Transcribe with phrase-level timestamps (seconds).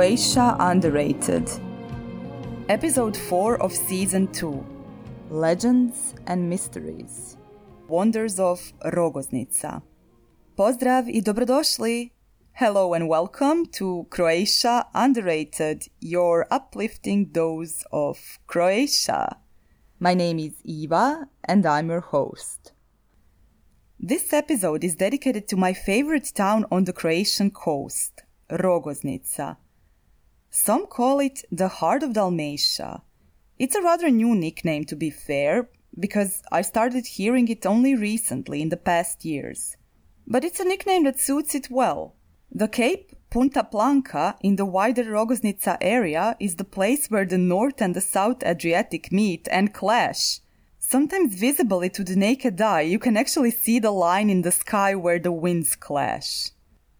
[0.00, 1.46] Croatia Underrated.
[2.70, 4.64] Episode 4 of Season 2
[5.28, 7.36] Legends and Mysteries.
[7.86, 9.82] Wonders of Rogoznica.
[10.56, 12.10] Pozdrav i dobrodošli!
[12.52, 19.36] Hello and welcome to Croatia Underrated, your uplifting dose of Croatia.
[19.98, 22.72] My name is Eva and I'm your host.
[23.98, 29.58] This episode is dedicated to my favorite town on the Croatian coast, Rogoznica.
[30.50, 33.02] Some call it the heart of Dalmatia.
[33.58, 35.68] It's a rather new nickname to be fair,
[35.98, 39.76] because I started hearing it only recently in the past years.
[40.26, 42.16] But it's a nickname that suits it well.
[42.50, 47.80] The Cape Punta Planka in the wider Rogoznica area is the place where the North
[47.80, 50.40] and the South Adriatic meet and clash.
[50.80, 54.96] Sometimes visibly to the naked eye, you can actually see the line in the sky
[54.96, 56.50] where the winds clash.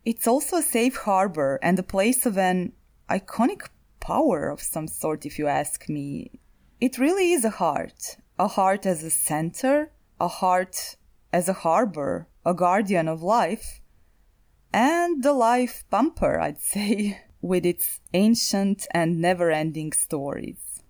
[0.04, 2.72] It's also a safe harbor and a place of an
[3.10, 6.30] iconic power of some sort, if you ask me.
[6.80, 8.16] It really is a heart.
[8.38, 10.96] A heart as a center, a heart
[11.32, 13.80] as a harbor, a guardian of life,
[14.72, 20.82] and the life pumper, I'd say, with its ancient and never ending stories.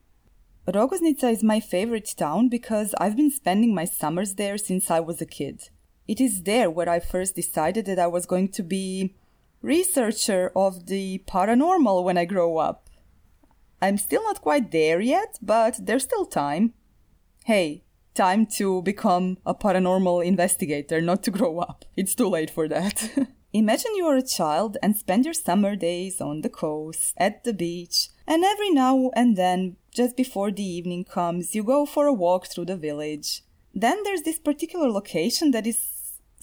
[0.67, 5.21] Rogoznica is my favorite town because I've been spending my summers there since I was
[5.21, 5.71] a kid.
[6.07, 9.15] It is there where I first decided that I was going to be
[9.63, 12.89] researcher of the paranormal when I grow up.
[13.83, 16.75] I'm still not quite there yet, but there's still time.
[17.45, 21.85] Hey, time to become a paranormal investigator, not to grow up.
[21.97, 23.29] It's too late for that.
[23.53, 27.53] Imagine you are a child and spend your summer days on the coast, at the
[27.53, 32.13] beach, and every now and then, just before the evening comes, you go for a
[32.13, 33.43] walk through the village.
[33.75, 35.83] Then there's this particular location that is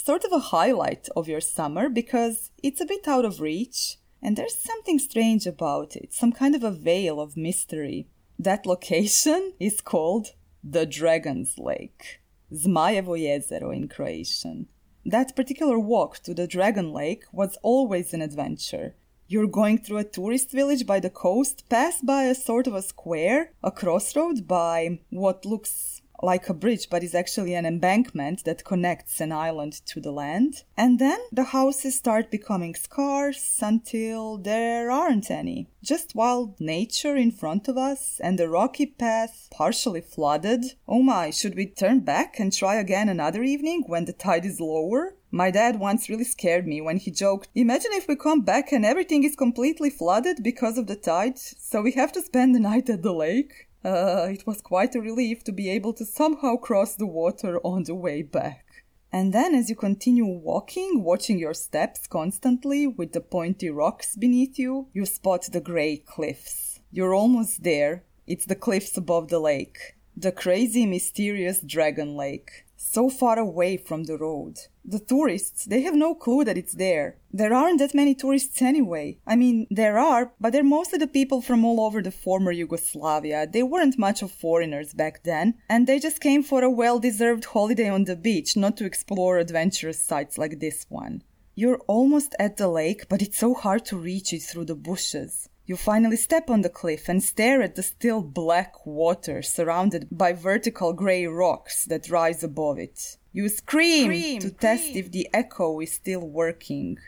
[0.07, 4.37] sort of a highlight of your summer because it's a bit out of reach and
[4.37, 8.07] there's something strange about it, some kind of a veil of mystery.
[8.39, 10.27] That location is called
[10.63, 12.21] the Dragon's Lake,
[12.53, 14.67] Zmajevo jezero in Croatian.
[15.05, 18.95] That particular walk to the Dragon Lake was always an adventure.
[19.27, 22.81] You're going through a tourist village by the coast, pass by a sort of a
[22.81, 28.65] square, a crossroad by what looks like a bridge, but is actually an embankment that
[28.65, 30.63] connects an island to the land.
[30.75, 35.67] And then the houses start becoming scarce until there aren't any.
[35.83, 40.65] Just wild nature in front of us and the rocky path partially flooded.
[40.87, 44.59] Oh my, should we turn back and try again another evening when the tide is
[44.59, 45.15] lower?
[45.29, 48.85] My dad once really scared me when he joked, Imagine if we come back and
[48.85, 52.89] everything is completely flooded because of the tide, so we have to spend the night
[52.89, 53.66] at the lake.
[53.87, 57.83] Uh, it was quite a relief to be able to somehow cross the water on
[57.83, 58.83] the way back.
[59.13, 64.59] And then, as you continue walking, watching your steps constantly with the pointy rocks beneath
[64.59, 66.81] you, you spot the grey cliffs.
[66.91, 68.03] You're almost there.
[68.27, 69.95] It's the cliffs above the lake.
[70.19, 74.57] The crazy, mysterious Dragon Lake so far away from the road.
[74.83, 77.17] The tourists, they have no clue that it's there.
[77.31, 79.19] There aren't that many tourists anyway.
[79.27, 83.45] I mean, there are, but they're mostly the people from all over the former Yugoslavia.
[83.45, 87.45] They weren't much of foreigners back then, and they just came for a well deserved
[87.45, 91.21] holiday on the beach, not to explore adventurous sites like this one.
[91.53, 95.47] You're almost at the lake, but it's so hard to reach it through the bushes.
[95.67, 100.31] You finally step on the cliff and stare at the still black water surrounded by
[100.31, 103.17] vertical grey rocks that rise above it.
[103.33, 106.99] You scream, scream to test if the echo is still working.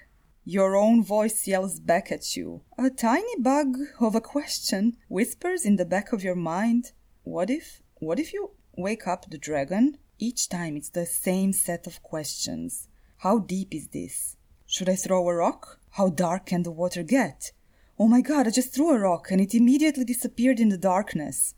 [0.43, 2.61] Your own voice yells back at you.
[2.77, 6.91] A tiny bug of a question whispers in the back of your mind.
[7.23, 9.99] What if, what if you wake up the dragon?
[10.17, 12.89] Each time it's the same set of questions.
[13.19, 14.35] How deep is this?
[14.67, 15.79] Should I throw a rock?
[15.91, 17.53] How dark can the water get?
[18.01, 21.53] Oh my god, I just threw a rock and it immediately disappeared in the darkness.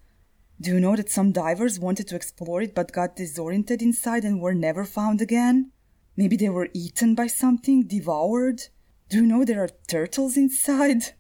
[0.60, 4.42] Do you know that some divers wanted to explore it but got disoriented inside and
[4.42, 5.72] were never found again?
[6.18, 8.64] Maybe they were eaten by something, devoured?
[9.08, 11.14] Do you know there are turtles inside?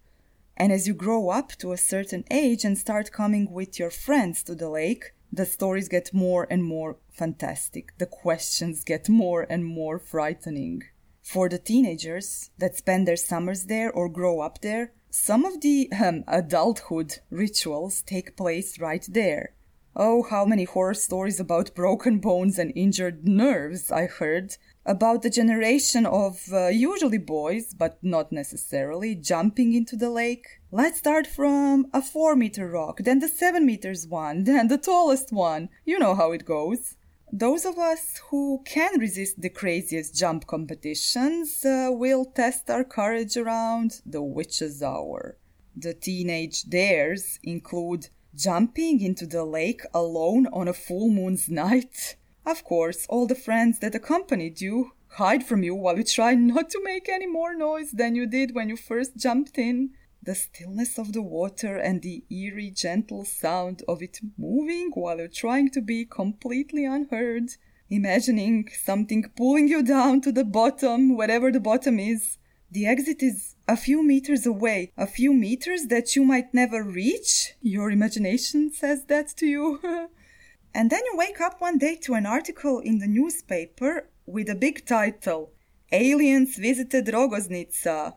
[0.57, 4.41] And as you grow up to a certain age and start coming with your friends
[4.45, 7.95] to the lake, the stories get more and more fantastic.
[7.99, 10.81] The questions get more and more frightening.
[11.21, 15.91] For the teenagers that spend their summers there or grow up there, some of the
[15.91, 19.53] um, adulthood rituals take place right there.
[19.93, 24.55] Oh, how many horror stories about broken bones and injured nerves I heard
[24.85, 30.47] about the generation of uh, usually boys, but not necessarily, jumping into the lake.
[30.71, 35.33] Let's start from a 4 meter rock, then the 7 meters one, then the tallest
[35.33, 35.67] one.
[35.83, 36.95] You know how it goes.
[37.33, 43.37] Those of us who can resist the craziest jump competitions uh, will test our courage
[43.37, 45.37] around the witch's hour.
[45.73, 52.17] The teenage dares include jumping into the lake alone on a full moon's night.
[52.45, 56.69] Of course, all the friends that accompanied you hide from you while you try not
[56.71, 59.91] to make any more noise than you did when you first jumped in.
[60.23, 65.27] The stillness of the water and the eerie, gentle sound of it moving while you're
[65.27, 67.49] trying to be completely unheard.
[67.89, 72.37] Imagining something pulling you down to the bottom, wherever the bottom is.
[72.69, 77.55] The exit is a few meters away, a few meters that you might never reach.
[77.61, 79.79] Your imagination says that to you.
[80.73, 84.55] and then you wake up one day to an article in the newspaper with a
[84.55, 85.51] big title
[85.91, 88.13] Aliens Visited Rogoznica.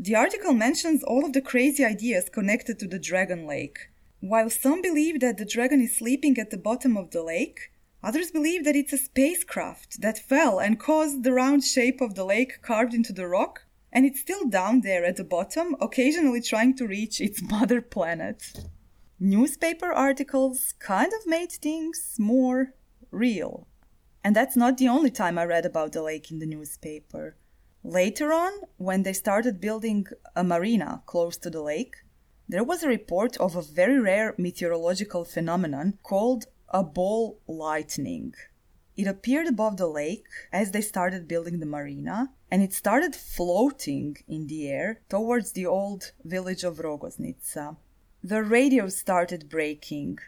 [0.00, 3.90] The article mentions all of the crazy ideas connected to the Dragon Lake.
[4.20, 8.30] While some believe that the dragon is sleeping at the bottom of the lake, others
[8.30, 12.62] believe that it's a spacecraft that fell and caused the round shape of the lake
[12.62, 16.86] carved into the rock, and it's still down there at the bottom, occasionally trying to
[16.86, 18.52] reach its mother planet.
[19.18, 22.72] Newspaper articles kind of made things more
[23.10, 23.66] real.
[24.22, 27.36] And that's not the only time I read about the lake in the newspaper.
[27.84, 31.94] Later on, when they started building a marina close to the lake,
[32.48, 38.34] there was a report of a very rare meteorological phenomenon called a ball lightning.
[38.96, 44.16] It appeared above the lake as they started building the marina, and it started floating
[44.26, 47.76] in the air towards the old village of Rogoznica.
[48.24, 50.18] The radio started breaking,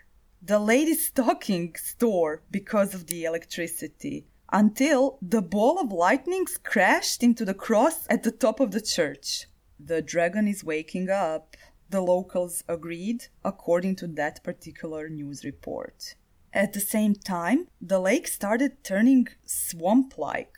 [0.41, 7.45] the lady's stocking store because of the electricity until the ball of lightning crashed into
[7.45, 9.47] the cross at the top of the church.
[9.79, 11.57] The dragon is waking up,
[11.91, 16.15] the locals agreed, according to that particular news report.
[16.53, 20.57] At the same time, the lake started turning swamp like.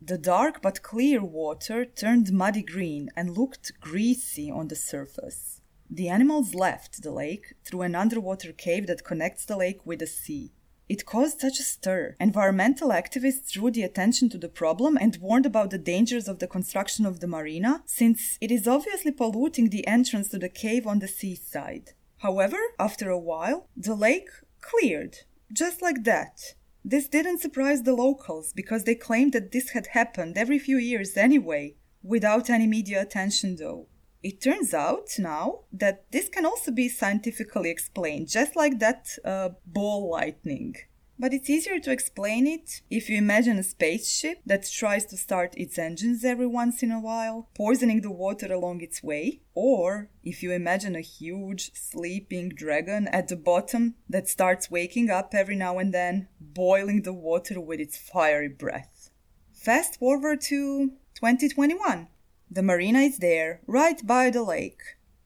[0.00, 5.60] The dark but clear water turned muddy green and looked greasy on the surface.
[5.90, 10.06] The animals left the lake through an underwater cave that connects the lake with the
[10.06, 10.52] sea.
[10.88, 12.16] It caused such a stir.
[12.18, 16.46] Environmental activists drew the attention to the problem and warned about the dangers of the
[16.46, 21.00] construction of the marina, since it is obviously polluting the entrance to the cave on
[21.00, 21.92] the seaside.
[22.18, 24.28] However, after a while, the lake
[24.60, 25.18] cleared,
[25.52, 26.54] just like that.
[26.84, 31.16] This didn't surprise the locals because they claimed that this had happened every few years
[31.16, 33.88] anyway, without any media attention though.
[34.22, 39.50] It turns out now that this can also be scientifically explained, just like that uh,
[39.64, 40.74] ball lightning.
[41.20, 45.52] But it's easier to explain it if you imagine a spaceship that tries to start
[45.56, 50.44] its engines every once in a while, poisoning the water along its way, or if
[50.44, 55.78] you imagine a huge sleeping dragon at the bottom that starts waking up every now
[55.78, 59.10] and then, boiling the water with its fiery breath.
[59.52, 62.06] Fast forward to 2021.
[62.50, 64.80] The marina is there, right by the lake.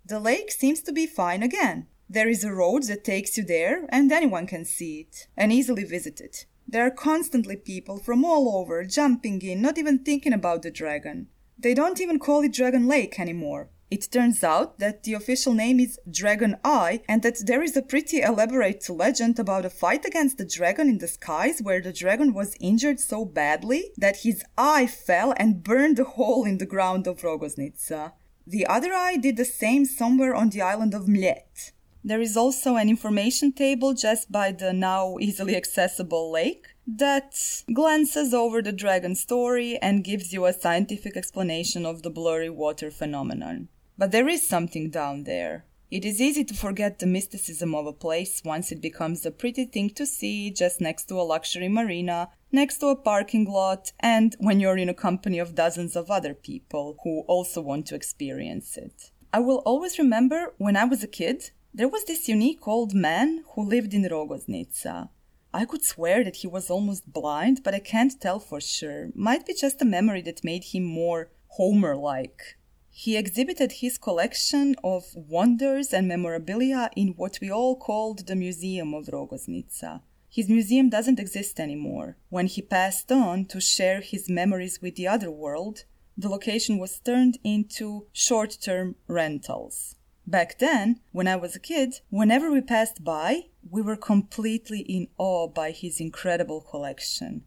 [0.04, 1.86] The lake seems to be fine again.
[2.08, 5.84] There is a road that takes you there, and anyone can see it and easily
[5.84, 6.46] visit it.
[6.66, 11.29] There are constantly people from all over jumping in, not even thinking about the dragon.
[11.58, 13.70] They don't even call it Dragon Lake anymore.
[13.93, 17.82] It turns out that the official name is Dragon Eye and that there is a
[17.82, 22.32] pretty elaborate legend about a fight against the dragon in the skies where the dragon
[22.32, 27.06] was injured so badly that his eye fell and burned a hole in the ground
[27.06, 28.13] of Rogoznica.
[28.46, 31.72] The other eye did the same somewhere on the island of Mljet.
[32.03, 38.32] There is also an information table just by the now easily accessible lake that glances
[38.32, 43.69] over the dragon story and gives you a scientific explanation of the blurry water phenomenon.
[43.99, 45.65] But there is something down there.
[45.91, 49.67] It is easy to forget the mysticism of a place once it becomes a pretty
[49.67, 54.34] thing to see just next to a luxury marina, next to a parking lot, and
[54.39, 58.79] when you're in a company of dozens of other people who also want to experience
[58.79, 59.11] it.
[59.34, 63.44] I will always remember when I was a kid, there was this unique old man
[63.55, 65.11] who lived in Rogoznica.
[65.53, 69.11] I could swear that he was almost blind, but I can't tell for sure.
[69.15, 72.56] Might be just a memory that made him more Homer like.
[72.94, 78.93] He exhibited his collection of wonders and memorabilia in what we all called the Museum
[78.93, 80.03] of Rogoznica.
[80.29, 82.19] His museum doesn't exist anymore.
[82.29, 85.84] When he passed on to share his memories with the other world,
[86.19, 89.96] the location was turned into short term rentals.
[90.27, 95.08] Back then, when I was a kid, whenever we passed by, we were completely in
[95.17, 97.44] awe by his incredible collection.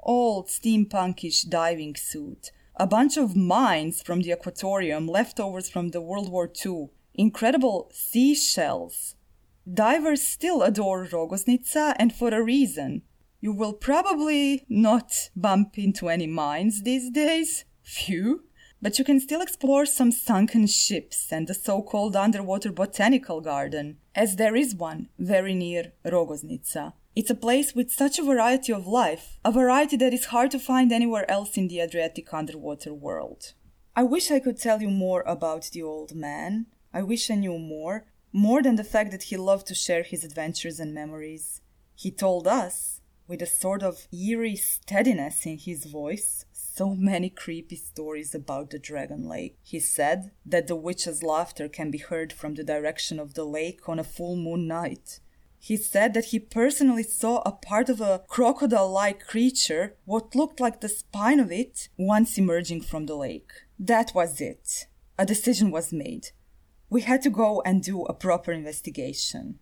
[0.00, 6.30] Old steampunkish diving suit, a bunch of mines from the Aquatorium, leftovers from the World
[6.30, 9.16] War II, incredible seashells.
[9.72, 13.02] Divers still adore Rogoznica, and for a reason.
[13.40, 17.64] You will probably not bump into any mines these days.
[17.82, 18.44] Phew.
[18.82, 23.98] but you can still explore some sunken ships and the so called underwater botanical garden,
[24.14, 26.94] as there is one very near Rogoznica.
[27.16, 30.60] It's a place with such a variety of life, a variety that is hard to
[30.60, 33.52] find anywhere else in the Adriatic underwater world.
[33.96, 36.66] I wish I could tell you more about the old man.
[36.94, 40.22] I wish I knew more, more than the fact that he loved to share his
[40.22, 41.62] adventures and memories.
[41.96, 47.76] He told us, with a sort of eerie steadiness in his voice, so many creepy
[47.76, 49.58] stories about the Dragon Lake.
[49.62, 53.88] He said that the witch's laughter can be heard from the direction of the lake
[53.88, 55.18] on a full moon night.
[55.62, 60.58] He said that he personally saw a part of a crocodile like creature, what looked
[60.58, 63.52] like the spine of it, once emerging from the lake.
[63.78, 64.86] That was it.
[65.18, 66.28] A decision was made.
[66.88, 69.58] We had to go and do a proper investigation.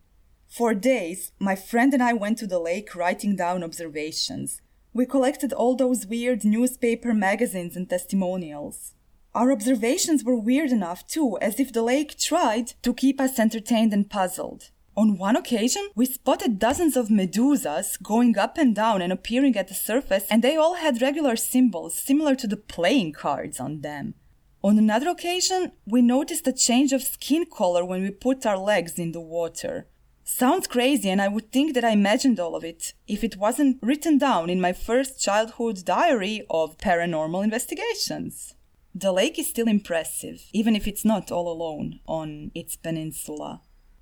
[0.47, 4.61] For days, my friend and I went to the lake writing down observations.
[4.93, 8.95] We collected all those weird newspaper magazines and testimonials.
[9.35, 13.93] Our observations were weird enough, too, as if the lake tried to keep us entertained
[13.93, 14.71] and puzzled.
[14.99, 19.69] On one occasion, we spotted dozens of medusas going up and down and appearing at
[19.69, 24.15] the surface, and they all had regular symbols similar to the playing cards on them.
[24.61, 28.99] On another occasion, we noticed a change of skin color when we put our legs
[28.99, 29.87] in the water.
[30.25, 33.77] Sounds crazy, and I would think that I imagined all of it if it wasn't
[33.81, 38.55] written down in my first childhood diary of paranormal investigations.
[38.93, 43.61] The lake is still impressive, even if it's not all alone on its peninsula.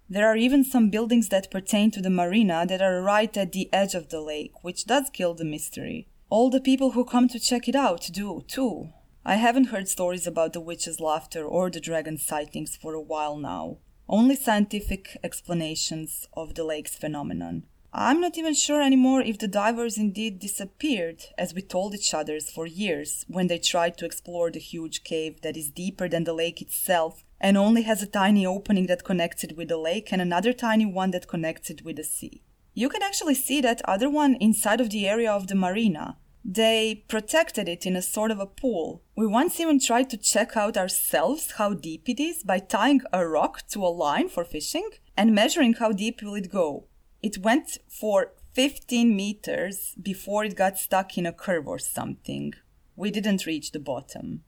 [0.09, 3.71] There are even some buildings that pertain to the marina that are right at the
[3.73, 6.07] edge of the lake, which does kill the mystery.
[6.29, 8.89] All the people who come to check it out do, too.
[9.25, 13.37] I haven't heard stories about the witch's laughter or the dragon sightings for a while
[13.37, 13.77] now
[14.09, 17.63] only scientific explanations of the lake's phenomenon.
[17.93, 22.39] I'm not even sure anymore if the divers indeed disappeared, as we told each other
[22.39, 26.33] for years when they tried to explore the huge cave that is deeper than the
[26.33, 30.21] lake itself and only has a tiny opening that connects it with the lake and
[30.21, 32.43] another tiny one that connects it with the sea.
[32.73, 37.03] You can actually see that other one inside of the area of the marina, they
[37.07, 39.01] protected it in a sort of a pool.
[39.15, 43.27] We once even tried to check out ourselves how deep it is by tying a
[43.27, 46.85] rock to a line for fishing and measuring how deep will it go.
[47.27, 52.53] It went for 15 meters before it got stuck in a curve or something.
[52.95, 54.43] We didn't reach the bottom.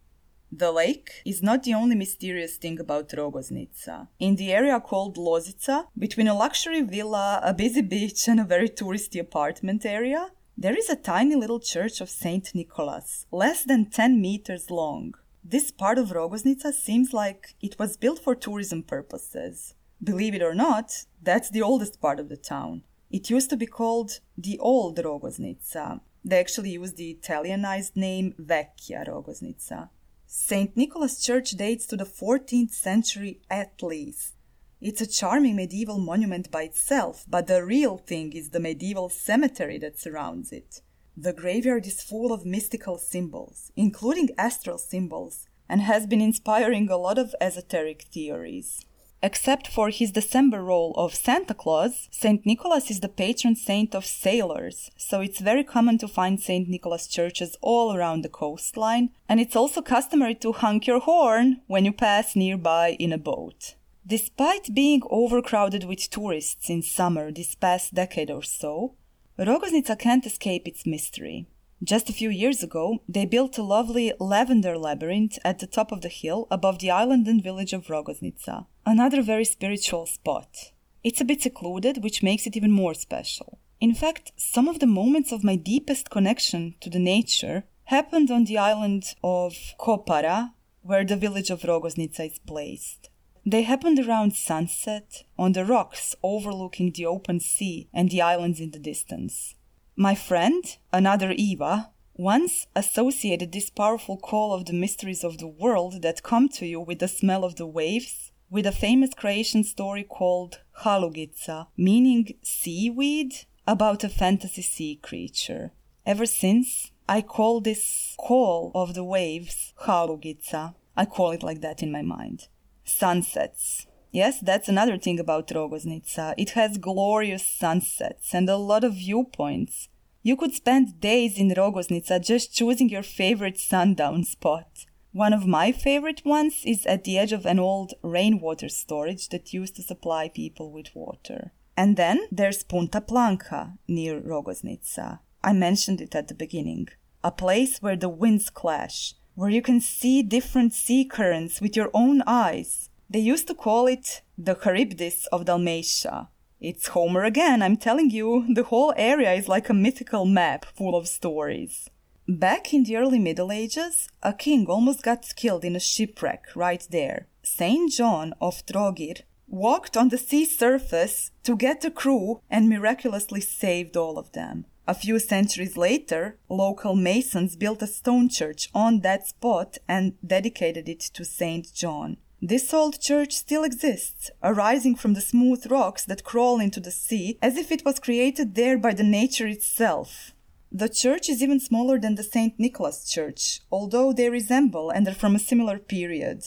[0.50, 4.08] The lake is not the only mysterious thing about Rogoznica.
[4.18, 8.70] In the area called Lozica, between a luxury villa, a busy beach, and a very
[8.70, 14.22] touristy apartment area, there is a tiny little church of Saint Nicholas, less than 10
[14.22, 15.16] meters long.
[15.44, 19.74] This part of Rogoznica seems like it was built for tourism purposes.
[20.04, 22.84] Believe it or not, that's the oldest part of the town.
[23.12, 26.02] It used to be called the Old Rogoznica.
[26.24, 29.90] They actually used the Italianized name Vecchia Rogoznica.
[30.26, 30.78] St.
[30.78, 34.36] Nicholas Church dates to the 14th century at least.
[34.80, 39.78] It's a charming medieval monument by itself, but the real thing is the medieval cemetery
[39.80, 40.82] that surrounds it.
[41.18, 46.96] The graveyard is full of mystical symbols, including astral symbols, and has been inspiring a
[46.98, 48.86] lot of esoteric theories.
[49.22, 52.46] Except for his December role of Santa Claus, St.
[52.46, 56.70] Nicholas is the patron saint of sailors, so it's very common to find St.
[56.70, 61.84] Nicholas churches all around the coastline, and it's also customary to honk your horn when
[61.84, 63.76] you pass nearby in a boat.
[64.08, 68.96] Despite being overcrowded with tourists in summer this past decade or so,
[69.38, 71.46] Rogoznica can't escape its mystery.
[71.82, 76.02] Just a few years ago, they built a lovely lavender labyrinth at the top of
[76.02, 80.72] the hill above the island and village of Rogoznica, another very spiritual spot.
[81.04, 83.60] It's a bit secluded, which makes it even more special.
[83.80, 88.46] In fact, some of the moments of my deepest connection to the nature happened on
[88.46, 93.10] the island of Kopara, where the village of Rogoznica is placed.
[93.46, 98.72] They happened around sunset on the rocks overlooking the open sea and the islands in
[98.72, 99.54] the distance.
[99.96, 106.02] My friend, another Eva, once associated this powerful call of the mysteries of the world
[106.02, 110.04] that come to you with the smell of the waves with a famous Croatian story
[110.04, 113.34] called Halugica, meaning seaweed,
[113.68, 115.72] about a fantasy sea creature.
[116.06, 120.74] Ever since, I call this call of the waves Halugica.
[120.98, 122.48] I call it like that in my mind
[122.90, 123.86] sunsets.
[124.12, 126.34] Yes, that's another thing about Rogoznica.
[126.38, 129.88] It has glorious sunsets and a lot of viewpoints.
[130.24, 134.86] You could spend days in Rogoznica just choosing your favorite sundown spot.
[135.14, 139.54] One of my favorite ones is at the edge of an old rainwater storage that
[139.54, 141.52] used to supply people with water.
[141.76, 145.20] And then there's Punta Planka near Rogoznica.
[145.44, 146.90] I mentioned it at the beginning.
[147.24, 151.90] A place where the winds clash, where you can see different sea currents with your
[151.92, 152.90] own eyes.
[153.10, 156.30] They used to call it the Charybdis of Dalmatia.
[156.62, 160.96] It's Homer again, I'm telling you, the whole area is like a mythical map full
[160.96, 161.90] of stories.
[162.30, 166.88] Back in the early Middle Ages, a king almost got killed in a shipwreck right
[166.92, 167.26] there.
[167.42, 173.42] Saint John of Trogir walked on the sea surface to get the crew and miraculously
[173.42, 174.68] saved all of them.
[174.88, 180.88] A few centuries later, local masons built a stone church on that spot and dedicated
[180.88, 182.18] it to Saint John.
[182.40, 187.40] This old church still exists, arising from the smooth rocks that crawl into the sea
[187.42, 190.36] as if it was created there by the nature itself.
[190.72, 192.60] The church is even smaller than the St.
[192.60, 196.44] Nicholas Church, although they resemble and are from a similar period.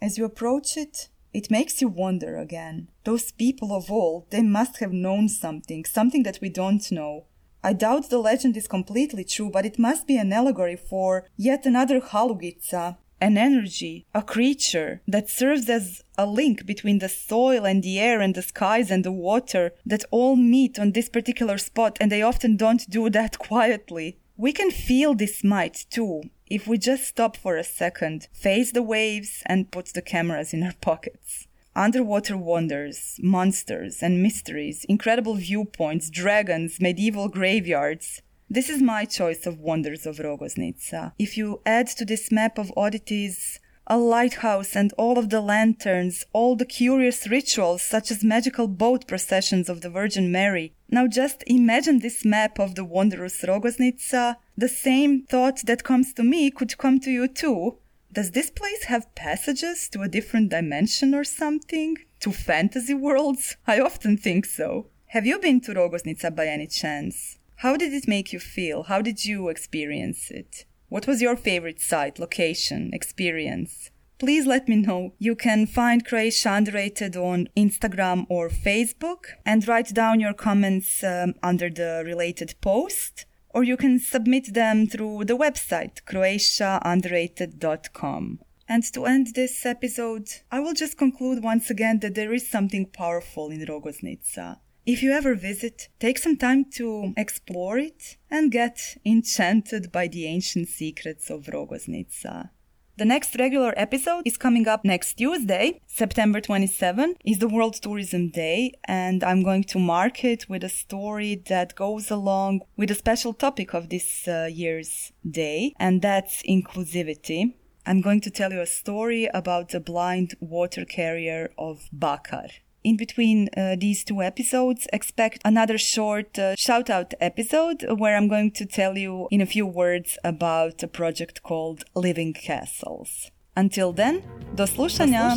[0.00, 2.88] As you approach it, it makes you wonder again.
[3.04, 7.26] Those people of old, they must have known something, something that we don't know.
[7.62, 11.66] I doubt the legend is completely true, but it must be an allegory for yet
[11.66, 17.82] another Halugica, an energy, a creature that serves as a link between the soil and
[17.82, 21.96] the air and the skies and the water that all meet on this particular spot,
[22.00, 24.18] and they often don't do that quietly.
[24.36, 28.82] We can feel this might too if we just stop for a second, face the
[28.82, 31.46] waves, and put the cameras in our pockets.
[31.74, 38.22] Underwater wonders, monsters, and mysteries, incredible viewpoints, dragons, medieval graveyards.
[38.48, 41.12] This is my choice of wonders of Rogoznica.
[41.18, 46.24] If you add to this map of oddities a lighthouse and all of the lanterns,
[46.32, 50.72] all the curious rituals such as magical boat processions of the Virgin Mary.
[50.88, 54.36] Now just imagine this map of the wondrous Rogoznica.
[54.56, 57.78] The same thought that comes to me could come to you too.
[58.12, 61.96] Does this place have passages to a different dimension or something?
[62.20, 63.56] To fantasy worlds?
[63.66, 64.86] I often think so.
[65.08, 67.38] Have you been to Rogoznica by any chance?
[67.56, 68.84] How did it make you feel?
[68.84, 70.64] How did you experience it?
[70.88, 73.90] What was your favorite site, location, experience?
[74.18, 75.12] Please let me know.
[75.18, 81.34] You can find Croatia Underrated on Instagram or Facebook and write down your comments um,
[81.42, 88.38] under the related post, or you can submit them through the website croatiaunderrated.com.
[88.68, 92.86] And to end this episode, I will just conclude once again that there is something
[92.86, 94.60] powerful in Rogoznica.
[94.86, 100.26] If you ever visit, take some time to explore it and get enchanted by the
[100.26, 102.50] ancient secrets of Rogoznica.
[102.96, 108.30] The next regular episode is coming up next Tuesday, September 27, is the World Tourism
[108.30, 112.94] Day, and I'm going to mark it with a story that goes along with a
[112.94, 117.54] special topic of this uh, year's day, and that's inclusivity.
[117.84, 122.50] I'm going to tell you a story about the blind water carrier of Bakar
[122.86, 128.28] in between uh, these two episodes, expect another short uh, shout out episode where I'm
[128.28, 133.30] going to tell you in a few words about a project called Living Castles.
[133.56, 134.22] Until then,
[134.54, 135.34] do slušanja!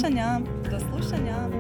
[0.70, 1.59] Do slušanja.